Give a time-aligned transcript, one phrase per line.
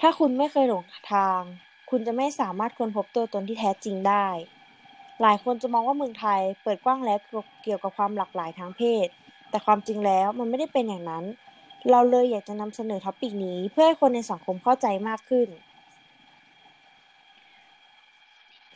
[0.00, 1.40] ถ้าคุณไม่เคยหลงทาง
[1.90, 4.26] คุณจะไม่สามารถค้นพบตัวตนที่แท้จริงได้
[5.22, 7.18] หลายคนจะมองว่าเมืองไทยเปิดกว้างแล้ว
[7.62, 9.06] เกี่ยวกับความหลากหลายทางเพศ
[9.50, 11.24] แต่ความจริงแล้วมันไม่ได้เป็นอย่างนั้น
[11.90, 15.48] เราเลยอยากจะนำเสนอท็อปิกนี้เพื่อให้คนในสังคมเข้าใจมากขึ้น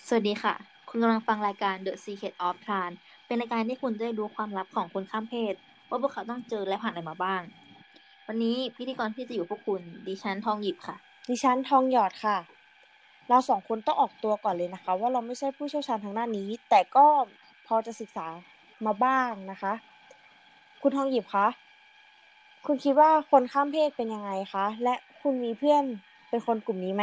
[0.06, 0.55] สวัสดีค่ะ
[0.89, 5.55] คุณกำลังฟังรายการ The Secret of Trans เป็นรายการที่คุณจะได้รู้ความลับของคนข้ามเพศ
[5.89, 7.42] ว่าพวกเขาต้องเจอและผ่านอะไรมาบ้าง
[8.27, 10.97] วันนี้พิธีกรที่จะอยู่พวกคุณดิฉันทองหยิบค่ะ
[11.33, 12.39] ดิฉันทองหยอดค่ะ
[13.28, 17.06] เราสองคนต้องออกตัวก่อนเลยนะคะ ว่าเราไม่ใช่ผู้เชี่ยวชาญทางด้านนี้ แต่ก็
[17.67, 18.27] พอจะศึกษา
[18.87, 19.72] มาบ้างนะคะ
[20.83, 21.47] คุณทองหยิบคะ
[22.67, 25.84] คุณคิดว่าคนข้ามเพศเป็นยังไงคะ และคุณมีเพื่อน
[26.28, 27.03] เป็นคนกลุ่มนี้ไหม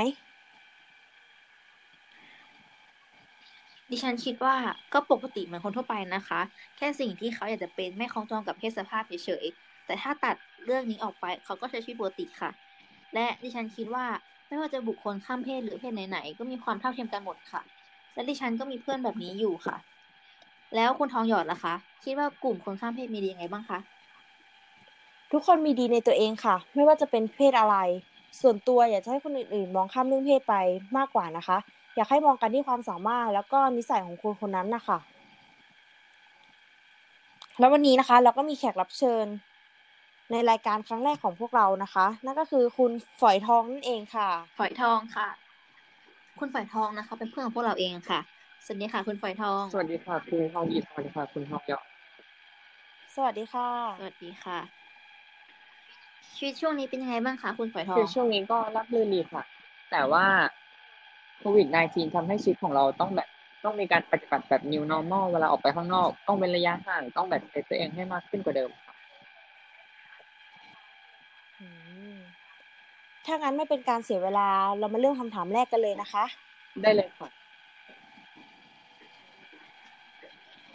[3.92, 4.56] ดิฉันคิดว่า
[4.94, 6.40] ก็ปกติเหมือนคนทั่วไปนะคะ
[6.78, 12.52] แค่สิ่งที่เขาอยากจะเป็นไม่คล้องจองกับเพศสภาพเฉยๆ แต่ถ้าตัดเรื่องนี้ออกไป เขาก็ใช้ชีวิตปกติค่ะ
[13.14, 14.06] และดิฉันคิดว่า
[14.48, 17.62] ไม่ว่าจะบุคคลข้ามเพศหรือเพศไหนๆก็มีความเท่าเทียมกันหมดค่ะ
[18.14, 19.76] และดิฉันก็มีเพื่อนแบบนี้อยู่ค่ะ
[20.76, 23.80] แล้วคุณทองหยอดล่ะคะ คิดว่ากลุ่มคนข้ามเพศมีดียังไงบ้างคะ
[25.32, 27.76] ทุกคนมีดีในตัวเองค่ะ ไม่ว่าจะเป็นเพศอะไร
[28.42, 30.56] ส่วนตัวอยากจะให้คนอื่นๆ มองข้ามเรื่องเพศไป
[30.98, 31.58] มากกว่านะคะ
[31.96, 34.98] อยากให้มองกันที่ความสามารถแล้วก็นิสัยของคนคนนั้นนะคะ
[37.60, 39.26] แล้ววันนี้นะคะ เราก็มีแขกรับเชิญ
[40.32, 45.28] ในรายการครั้งแรกของพวกเรานะคะ นั่นก็คือคุณฝอยทองนั่นเองค่ะ ฝอยทองค่ะ
[46.40, 48.20] คุณฝอยทองนะคะ เป็นเพื่อนของพวกเราเองค่ะ
[48.66, 51.86] สวัสดีค่ะ คุณฝอยทอง สวัสดีค่ะ คุณทองหยิบสวัสดีค่ะ คุณทองหยอด
[53.16, 54.60] สวัสดีค่ะ สวัสดีค่ะ
[56.36, 59.44] ชีวิตช่วงนี้เป็นยังไงบ้างคะคุณฝอยทองคือช่วงนี้ก็รับรื่นดีค่ะ
[59.92, 60.26] แต่ว่า
[61.40, 63.28] โควิด -19 ทำให้ชีวิตของเราต้องแบบ
[63.64, 68.94] ต้องมีการปฏิบัติแบบ new normal เวลาออกไปข้างนอก ต้องเว้นระยะห่าง ต้องแบบเซฟตัวเองให้มากขึ้นกว่าเดิมค่ะ
[71.60, 71.68] อื
[72.16, 72.18] ม
[73.28, 74.48] ถ้างั้นไม่เป็นการเสียเวลา
[74.80, 76.26] เรามาเริ่มคำถามแรกกันเลยนะคะ
[76.82, 77.30] ได้เลยค่ะ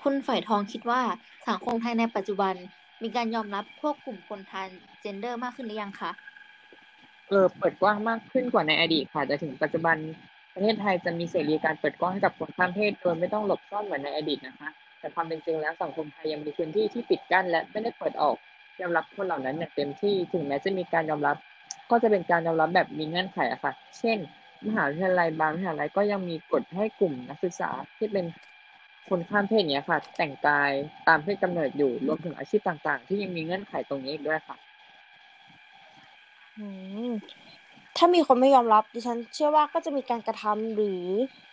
[0.02, 1.00] คุณฝอยทองคิดว่า
[1.48, 2.54] สังคมไทยในปัจจุบัน
[3.02, 4.68] มีการยอมรับพวกกลุ่มคนทาน
[5.00, 6.10] เจนเดอร์มากขึ้นหรือยังคะ
[7.28, 9.96] เออเปิดกว้างมากขึ้นกว่าในอดีตค่ะแต่ถึงปัจจุบัน
[10.54, 14.68] ประเทศไทยจะมีเสรีการเปิดกว้างให้กับคนข้ามเพศโดยไม่ต้องหลบซ่อนเหมือนในอดีตนะคะ
[15.00, 18.36] แต่ความเป็นจริงแล้วสังคมไทยยังมีพื้นที่ที่ปิดกั้นและไม่ได้เปิดออก
[18.80, 21.36] ยอมรับคนเหล่านั้นอย่างเต็มที่ถึงแม้จะมีการยอมรับ
[21.92, 24.18] ก็จะเป็นการยอมรับแบบมีเงื่อนไขอะค่ะ เช่น
[24.66, 28.24] มหาวิทยาลัยบางมหาลัยก็ยังมีกฎให้กลุ่มนักศึกษาที่เป็น
[29.08, 30.70] คนข้ามเพศเนี้ยค่ะ แต่งกาย
[31.08, 34.56] ตามเพศกำเนิดอยู่รวมถึงอาชีพต่างๆ ที่ยังมีเงื่อนไขตรงนี้อีกด้วยค่ะ
[36.58, 36.66] อื
[37.08, 37.10] ม
[37.96, 41.02] ถ้ามีคนไม่ยอมรับดิฉัน เชื่อว่าก็จะมีการกระทำหรือ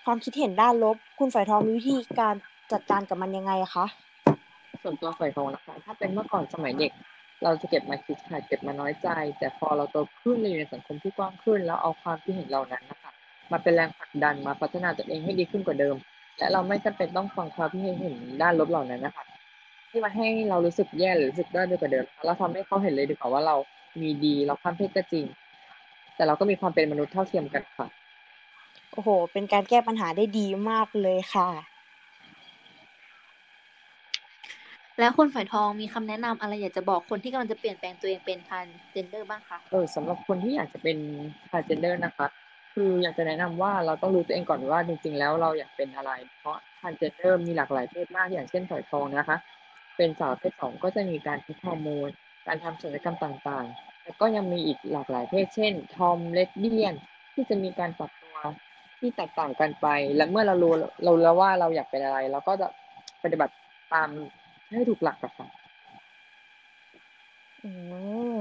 [0.05, 2.35] ความคิดเห็นด้านลบ คุณฝ่ายทองมีวิธีการ
[2.71, 3.85] จัดการกับมันยังไงอะคะ
[4.83, 6.91] ส่วนตัวฝ่ายทองนะคะถ้าเป็นเมื่อก่อนสมัยเด็ก
[7.43, 9.07] เราจะเก็บมาคิดค่ะเก็บมาน้อยใจ
[9.39, 13.11] แต่พอเราโตขึ้นเราอยู่ในสังคมที่กว้างขึ้น แล้วเอาความคิดเห็นเหล่านั้นนะคะ
[13.51, 15.95] มาเป็นแรงผลักดันมาพัฒนาตัวเองให้ดีขึ้นกว่าเดิม
[16.37, 19.25] และเราไม่จำเป็นต้องฟังความคิดเห็นด้านลบเหล่านั้นนะคะ
[19.89, 23.55] ที่มาให้เรารู้สึกแย่หรือรู้สึกด้อยไปกว่าเดิมเราทำให้เขาเห็นเลยดีกว่าว่าเรา
[24.01, 25.25] มีดีเราข้ามเพศก็จริง
[26.15, 27.87] แต่เราก็มีความเป็นมนุษย์เท่าเทียมกันค่ะ
[28.93, 31.49] โอ้โห เป็นการแก้ปัญหาได้ดีมากเลยค่ะ
[34.99, 40.97] แล้วคุณฝอยทองมีคำแนะนำอะไรอยากจะบอกคนที่กำลังจะเปลี่ยนแปลงตัวเองเป็นทานเจนเดอร์บ้างคะเออสำหรับคนที่อยากจะเป็น
[41.49, 42.27] transgender นะคะ
[42.75, 49.37] คืออยากจะแนะนำว่าเราต้องรู้ตัวเองก่อนว่าจริงๆแล้วเราอยากเป็นอะไร เพราะ transgender มีหลากหลายเพศมากอย่างเช่นฝอยทองนะคะ
[49.97, 52.09] เป็นสาวเพศสองก็จะมีการใช้ฮอร์โมน
[52.47, 56.93] การทำศัลยกรรมต่างๆแล้วก็ยังมีอีกหลากหลายเพศเช่น ทอมเลสเบี้ยน
[57.33, 58.37] ที่จะมีการปรับตัว
[58.99, 60.73] ที่แตกต่างกันไป และเมื่อเรารู้
[61.03, 62.67] เรารู้แล้วว่าเราอยากเป็นอะไร เราก็จะ
[63.23, 63.53] ปฏิบัติ
[63.93, 64.09] ตาม
[64.69, 65.47] ให้ถูกหลักอะค่ะ
[67.63, 67.71] อื
[68.35, 68.37] ม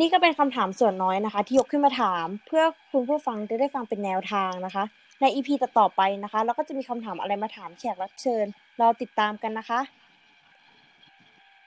[0.00, 4.84] นี่ก็เป็นคำถามส่วนน้อยนะคะ ที่ยกขึ้นมาถาม เพื่อคุณผู้ฟังจะได้ฟังเป็นแนวทางนะคะ
[5.20, 8.46] ในอีพีต่อๆไปนะคะเราก็จะมีคำถามอะไรมาถามแขกรับเชิญ
[8.80, 9.80] รอติดตามกันนะคะ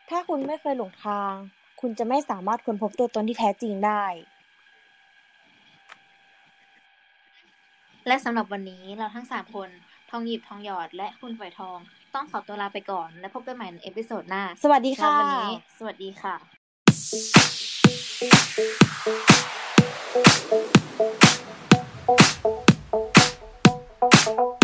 [0.10, 1.34] ถ้าคุณไม่เคยหลงทาง
[1.82, 4.04] คุณจะไม่สามารถค้นพบตัวตนที่แท้จริงได้
[8.08, 9.70] และสำหรับวันนี้เราทั้งสามคน
[10.10, 11.80] ทองหยิบทองหยอดและคุณฝอยทอง
[12.16, 16.36] ต้องขอตัวลาไปก่อน แล้วพบกันใหม่ใน episode หน้า สวัสดีค่ะวันนี้ สวัสดีค่ะ
[24.16, 24.55] Thank you.